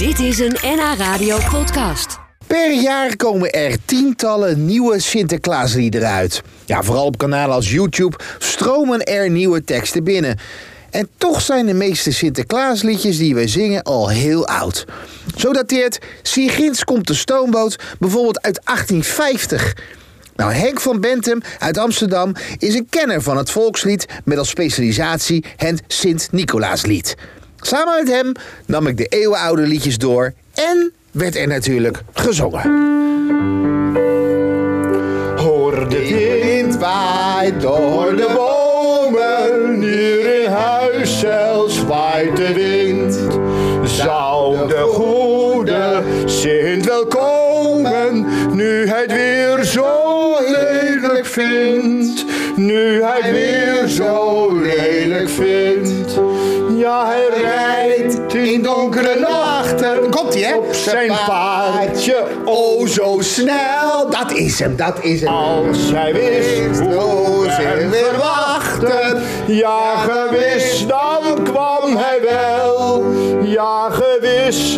[0.00, 2.18] Dit is een NH Radio podcast.
[2.46, 6.42] Per jaar komen er tientallen nieuwe Sinterklaasliederen uit.
[6.64, 10.38] Ja, vooral op kanalen als YouTube stromen er nieuwe teksten binnen.
[10.90, 14.84] En toch zijn de meeste Sinterklaasliedjes die we zingen al heel oud.
[15.36, 19.76] Zo dateert Sigins komt de stoomboot bijvoorbeeld uit 1850.
[20.36, 25.44] Nou, Henk van Bentum uit Amsterdam is een kenner van het volkslied met als specialisatie
[25.56, 27.16] het Sint-Nicolaaslied.
[27.60, 28.32] Samen met hem
[28.66, 32.88] nam ik de eeuwenoude liedjes door en werd er natuurlijk gezongen.
[35.36, 43.18] Hoor de wind waait door de bomen, hier in huis zelfs waait de wind.
[43.90, 52.24] Zou de goede Sint wel komen, nu hij het weer zo lelijk vindt.
[52.56, 56.18] Nu hij het weer zo lelijk vindt.
[56.80, 60.10] Ja, hij rijdt in donkere nachten.
[60.10, 60.56] Komt ie, hè?
[60.56, 64.10] Op zijn paardje, oh zo snel.
[64.10, 65.28] Dat is hem, dat is hem.
[65.28, 73.04] Als hij wist hoe ze weer wachten, ja gewis dan kwam hij wel.
[73.42, 74.09] Ja gewis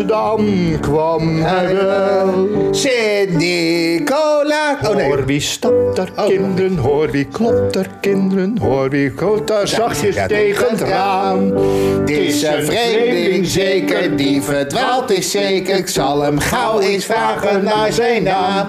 [0.07, 0.47] dan
[0.81, 2.49] kwam hij wel.
[2.71, 4.89] Sint-Nicolaas.
[4.89, 5.07] Oh nee.
[5.07, 10.15] Hoor wie stapt er kinderen, hoor wie klopt er kinderen, hoor wie komt er zachtjes
[10.15, 11.57] ja, tegen het raam.
[12.01, 15.77] Het is een vreemdeling zeker, die verdwaald is zeker.
[15.77, 18.67] Ik zal hem gauw eens vragen naar zijn naam.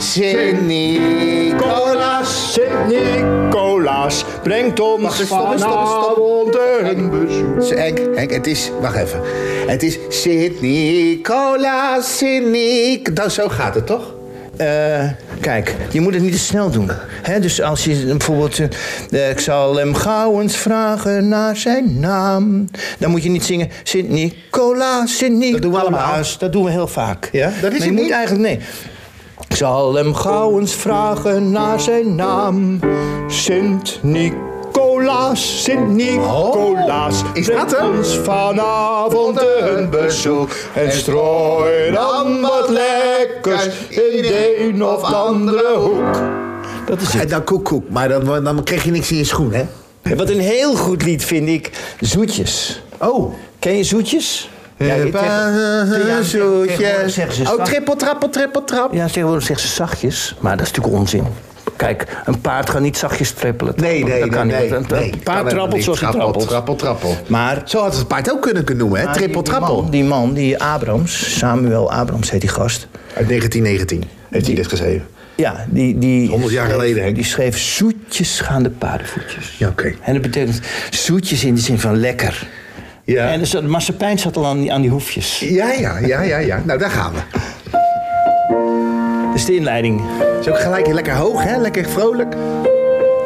[0.00, 2.52] Sint-Nicolaas.
[2.52, 6.58] Sint-Nicolaas brengt ons Wacht, stop stop stop.
[6.82, 7.78] een bezoek.
[7.78, 8.70] Henk, Henk, het is...
[8.80, 9.20] Wacht even.
[9.66, 13.10] Het is Sint-Nicolaas, Sint-Nic...
[13.14, 14.14] Nou, zo gaat het toch?
[14.56, 15.08] Eh,
[15.40, 16.90] kijk, je moet het niet te snel doen.
[17.22, 17.40] Hè?
[17.40, 18.58] Dus als je bijvoorbeeld...
[18.58, 18.66] eh,
[19.10, 22.64] eh, ik zal hem gauw eens vragen naar zijn naam.
[22.98, 23.68] Dan moet je niet zingen...
[23.82, 25.52] Sint-Nicolaas, Sint-Nicolaas.
[25.52, 26.22] Dat doen we allemaal.
[26.38, 27.28] Dat doen we heel vaak.
[27.32, 27.46] Ja?
[27.46, 28.10] Dat is maar het je moet niet?
[28.10, 28.42] eigenlijk...
[28.42, 28.58] Nee.
[29.50, 32.78] Ik zal hem gauw eens vragen naar zijn naam.
[33.26, 37.22] Sint-Nicolaas, Sint-Nicolaas.
[37.22, 37.96] Oh, is dat hem?
[37.96, 40.50] ons vanavond een bezoek.
[40.74, 46.18] En strooi dan wat lekkers in de een of andere hoek.
[46.86, 47.30] Dat is En het.
[47.30, 47.88] dan koek, koek.
[47.88, 49.64] Maar dan, dan krijg je niks in je schoen, hè?
[50.16, 52.82] Wat een heel goed lied vind ik, Zoetjes.
[52.98, 53.32] Oh.
[53.58, 54.50] Ken je Zoetjes?
[54.86, 55.10] Ja, je-
[56.66, 58.92] tegenwoordig zeggen ze Oh, trippel, trappel, trippel, trap.
[58.94, 61.24] Ja, tegenwoordig zeggen ze zachtjes, maar dat is natuurlijk onzin.
[61.76, 63.74] Kijk, een paard gaat niet zachtjes trippelen.
[63.76, 64.70] Nee, nee, dat kan nee, niet.
[64.70, 65.12] Een- nee.
[65.24, 66.48] Paard trappelt zoals hij Trappel, trappelt.
[66.48, 67.16] trappel, trappel.
[67.26, 69.12] Maar Zo had het paard ook kunnen noemen, hè?
[69.12, 69.90] Trippel, trappel.
[69.90, 72.86] Die man, die Abrams, Samuel Abrams heet die gast.
[73.14, 75.06] Uit 1919 heeft hij dit geschreven.
[75.34, 75.98] Ja, die...
[75.98, 77.14] die 100 jaar schreef- geleden, Henk.
[77.14, 79.54] Die schreef zoetjes gaan de paardenvoetjes.
[79.58, 79.94] Ja, oké.
[80.02, 80.60] En dat betekent
[80.90, 82.46] zoetjes in de zin van lekker.
[83.04, 83.28] Ja.
[83.30, 85.40] En dus, de marsepein zat al aan die, aan die hoefjes.
[85.40, 86.62] Ja, ja, ja, ja, ja.
[86.64, 87.18] Nou, daar gaan we.
[89.26, 90.00] Dat is de inleiding.
[90.40, 91.56] Is ook gelijk lekker hoog, hè?
[91.56, 92.34] Lekker vrolijk.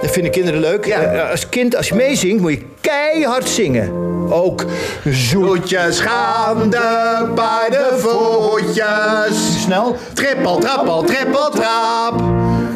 [0.03, 0.85] Dat vinden kinderen leuk.
[0.85, 1.01] Ja.
[1.01, 3.93] Eh, Als kind, als je meezingt, moet je keihard zingen.
[4.31, 4.65] Ook
[5.05, 5.47] zoet.
[5.47, 9.54] Voetjes gaan de paardenvoetjes.
[9.65, 9.97] Snel.
[10.13, 12.23] Trippel, trappel, trippel, trap.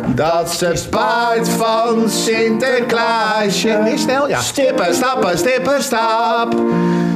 [0.06, 3.80] Dat is het paard van Sinterklaasje.
[3.84, 4.40] Niet snel, ja.
[4.40, 6.54] Stippen, stappen, stippen, stap.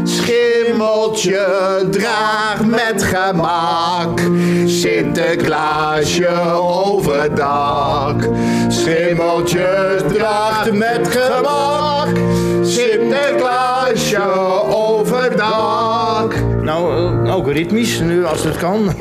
[0.04, 1.46] Schimmeltje
[1.90, 4.20] draagt met gemak.
[4.66, 8.28] Sinterklaasje overdak.
[8.68, 12.08] Schimmeltje draagt met gemak.
[12.62, 14.22] Sinterklaasje
[14.70, 15.81] overdak.
[16.62, 16.94] Nou,
[17.26, 18.92] eh, ook ritmisch, nu als het kan.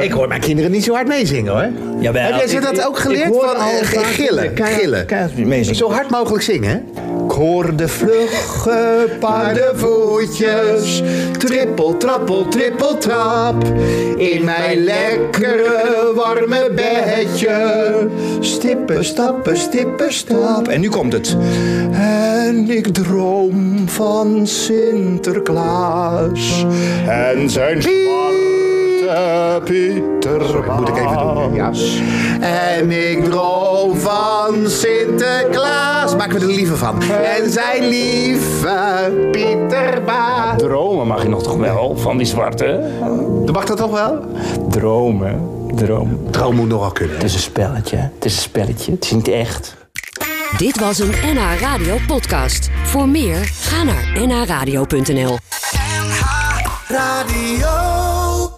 [0.00, 1.68] Ik hoor mijn kinderen niet zo hard meezingen hoor.
[2.00, 3.28] Jawel, Heb jij ze dat ik- ook ik geleerd?
[3.28, 5.74] hoor Van al eh, gillen, keihard- gillen.
[5.74, 6.78] Zo hard mogelijk zingen, hè?
[7.40, 11.02] Hoor de vlugge Paardenvoetjes,
[11.38, 13.64] trippel, trappel, trippel, trap.
[14.16, 18.08] In mijn lekkere warme bedje.
[18.40, 20.68] Stippen, stappen, stippen, stap.
[20.68, 21.36] En nu komt het.
[21.92, 26.64] En ik droom van Sinterklaas.
[27.06, 28.49] En zijn zwarte
[29.64, 30.40] Pieter.
[30.76, 31.70] Moet ik even doen, ja.
[32.40, 36.16] En ik droom van Sinterklaas.
[36.16, 37.02] Maken we er liever van.
[37.02, 40.58] En zijn lieve Pieterbaas.
[40.58, 42.90] Dromen mag je nog toch wel van die zwarte?
[43.52, 44.18] Mag dat toch wel?
[44.68, 46.30] Dromen, droom.
[46.30, 47.14] Droom moet nogal kunnen.
[47.14, 47.96] Het is een spelletje.
[47.96, 48.92] Het is een spelletje.
[48.92, 49.78] Het is niet echt.
[50.56, 52.70] Dit was een NH Radio podcast.
[52.82, 55.38] Voor meer, ga naar nhradio.nl.
[56.88, 57.99] Radio.